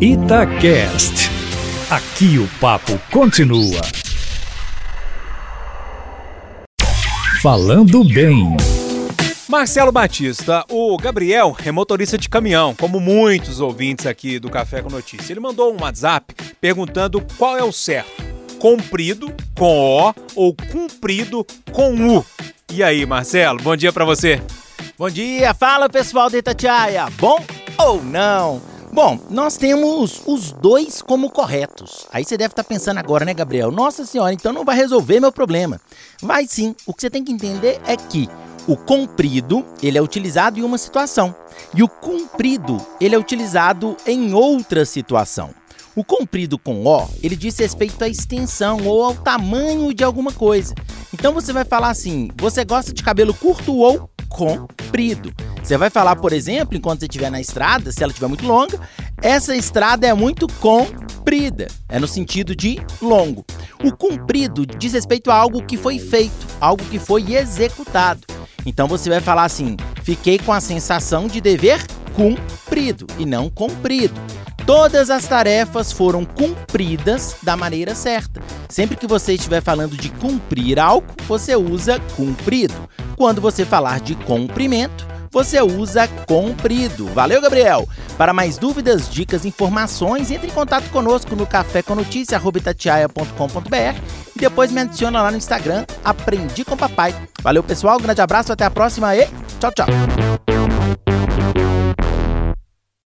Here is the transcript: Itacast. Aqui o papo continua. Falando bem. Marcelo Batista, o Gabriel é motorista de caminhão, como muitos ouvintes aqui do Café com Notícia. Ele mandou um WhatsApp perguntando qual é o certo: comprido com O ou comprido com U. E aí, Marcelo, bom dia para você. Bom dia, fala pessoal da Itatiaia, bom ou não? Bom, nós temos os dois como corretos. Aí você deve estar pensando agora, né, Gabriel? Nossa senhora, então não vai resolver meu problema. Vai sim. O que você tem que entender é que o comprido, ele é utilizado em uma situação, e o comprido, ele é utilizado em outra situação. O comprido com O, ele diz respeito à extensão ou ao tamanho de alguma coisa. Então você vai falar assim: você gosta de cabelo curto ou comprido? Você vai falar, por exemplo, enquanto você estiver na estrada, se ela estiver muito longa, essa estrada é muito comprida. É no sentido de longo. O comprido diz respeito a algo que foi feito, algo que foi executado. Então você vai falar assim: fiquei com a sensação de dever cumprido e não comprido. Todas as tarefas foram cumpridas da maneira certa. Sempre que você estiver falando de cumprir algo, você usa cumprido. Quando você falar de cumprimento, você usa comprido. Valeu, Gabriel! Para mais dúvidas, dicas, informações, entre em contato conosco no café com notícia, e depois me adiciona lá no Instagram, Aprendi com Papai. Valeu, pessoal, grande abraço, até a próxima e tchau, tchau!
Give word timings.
Itacast. 0.00 1.28
Aqui 1.90 2.38
o 2.38 2.46
papo 2.60 2.96
continua. 3.10 3.80
Falando 7.42 8.04
bem. 8.04 8.56
Marcelo 9.48 9.90
Batista, 9.90 10.64
o 10.70 10.96
Gabriel 10.98 11.56
é 11.64 11.72
motorista 11.72 12.16
de 12.16 12.28
caminhão, 12.28 12.76
como 12.76 13.00
muitos 13.00 13.58
ouvintes 13.60 14.06
aqui 14.06 14.38
do 14.38 14.48
Café 14.48 14.82
com 14.82 14.88
Notícia. 14.88 15.32
Ele 15.32 15.40
mandou 15.40 15.74
um 15.74 15.82
WhatsApp 15.82 16.32
perguntando 16.60 17.20
qual 17.36 17.56
é 17.56 17.64
o 17.64 17.72
certo: 17.72 18.22
comprido 18.60 19.34
com 19.56 19.66
O 19.66 20.14
ou 20.36 20.54
comprido 20.70 21.44
com 21.72 22.18
U. 22.18 22.24
E 22.72 22.84
aí, 22.84 23.04
Marcelo, 23.04 23.60
bom 23.60 23.74
dia 23.74 23.92
para 23.92 24.04
você. 24.04 24.40
Bom 24.96 25.10
dia, 25.10 25.52
fala 25.54 25.88
pessoal 25.88 26.30
da 26.30 26.38
Itatiaia, 26.38 27.08
bom 27.18 27.44
ou 27.76 28.00
não? 28.00 28.67
Bom, 28.92 29.18
nós 29.30 29.56
temos 29.56 30.22
os 30.26 30.52
dois 30.52 31.02
como 31.02 31.30
corretos. 31.30 32.06
Aí 32.12 32.24
você 32.24 32.36
deve 32.36 32.52
estar 32.52 32.64
pensando 32.64 32.98
agora, 32.98 33.24
né, 33.24 33.34
Gabriel? 33.34 33.70
Nossa 33.70 34.04
senhora, 34.04 34.32
então 34.32 34.52
não 34.52 34.64
vai 34.64 34.76
resolver 34.76 35.20
meu 35.20 35.30
problema. 35.30 35.80
Vai 36.22 36.46
sim. 36.46 36.74
O 36.86 36.94
que 36.94 37.02
você 37.02 37.10
tem 37.10 37.22
que 37.22 37.32
entender 37.32 37.80
é 37.86 37.96
que 37.96 38.28
o 38.66 38.76
comprido, 38.76 39.64
ele 39.82 39.96
é 39.96 40.02
utilizado 40.02 40.58
em 40.58 40.62
uma 40.62 40.76
situação, 40.76 41.34
e 41.74 41.82
o 41.82 41.88
comprido, 41.88 42.76
ele 43.00 43.14
é 43.14 43.18
utilizado 43.18 43.96
em 44.06 44.34
outra 44.34 44.84
situação. 44.84 45.50
O 45.96 46.04
comprido 46.04 46.58
com 46.58 46.86
O, 46.86 47.08
ele 47.22 47.34
diz 47.34 47.58
respeito 47.58 48.04
à 48.04 48.08
extensão 48.08 48.86
ou 48.86 49.02
ao 49.02 49.14
tamanho 49.14 49.92
de 49.92 50.04
alguma 50.04 50.32
coisa. 50.32 50.74
Então 51.12 51.32
você 51.32 51.52
vai 51.52 51.64
falar 51.64 51.90
assim: 51.90 52.30
você 52.36 52.64
gosta 52.64 52.92
de 52.92 53.02
cabelo 53.02 53.34
curto 53.34 53.74
ou 53.74 54.08
comprido? 54.28 55.32
Você 55.62 55.76
vai 55.76 55.90
falar, 55.90 56.16
por 56.16 56.32
exemplo, 56.32 56.76
enquanto 56.76 57.00
você 57.00 57.06
estiver 57.06 57.30
na 57.30 57.40
estrada, 57.40 57.92
se 57.92 58.02
ela 58.02 58.10
estiver 58.10 58.28
muito 58.28 58.46
longa, 58.46 58.78
essa 59.20 59.56
estrada 59.56 60.06
é 60.06 60.14
muito 60.14 60.46
comprida. 60.54 61.66
É 61.88 61.98
no 61.98 62.06
sentido 62.06 62.54
de 62.54 62.80
longo. 63.02 63.44
O 63.84 63.90
comprido 63.94 64.64
diz 64.64 64.92
respeito 64.92 65.30
a 65.30 65.34
algo 65.34 65.64
que 65.64 65.76
foi 65.76 65.98
feito, 65.98 66.46
algo 66.60 66.84
que 66.84 66.98
foi 66.98 67.34
executado. 67.34 68.26
Então 68.64 68.86
você 68.86 69.08
vai 69.08 69.20
falar 69.20 69.44
assim: 69.44 69.76
fiquei 70.02 70.38
com 70.38 70.52
a 70.52 70.60
sensação 70.60 71.26
de 71.26 71.40
dever 71.40 71.84
cumprido 72.14 73.06
e 73.18 73.24
não 73.24 73.48
comprido. 73.48 74.20
Todas 74.66 75.08
as 75.08 75.26
tarefas 75.26 75.92
foram 75.92 76.26
cumpridas 76.26 77.36
da 77.42 77.56
maneira 77.56 77.94
certa. 77.94 78.42
Sempre 78.68 78.96
que 78.96 79.06
você 79.06 79.32
estiver 79.32 79.62
falando 79.62 79.96
de 79.96 80.10
cumprir 80.10 80.78
algo, 80.78 81.06
você 81.26 81.56
usa 81.56 81.98
cumprido. 82.14 82.74
Quando 83.18 83.40
você 83.40 83.64
falar 83.64 83.98
de 83.98 84.14
cumprimento, 84.14 85.04
você 85.28 85.60
usa 85.60 86.06
comprido. 86.28 87.06
Valeu, 87.06 87.42
Gabriel! 87.42 87.88
Para 88.16 88.32
mais 88.32 88.56
dúvidas, 88.56 89.10
dicas, 89.10 89.44
informações, 89.44 90.30
entre 90.30 90.46
em 90.46 90.52
contato 90.52 90.88
conosco 90.90 91.34
no 91.34 91.44
café 91.44 91.82
com 91.82 91.96
notícia, 91.96 92.40
e 94.36 94.38
depois 94.38 94.70
me 94.70 94.80
adiciona 94.82 95.20
lá 95.20 95.32
no 95.32 95.36
Instagram, 95.36 95.84
Aprendi 96.04 96.64
com 96.64 96.76
Papai. 96.76 97.12
Valeu, 97.42 97.64
pessoal, 97.64 97.98
grande 97.98 98.20
abraço, 98.20 98.52
até 98.52 98.64
a 98.64 98.70
próxima 98.70 99.16
e 99.16 99.28
tchau, 99.58 99.72
tchau! 99.72 100.57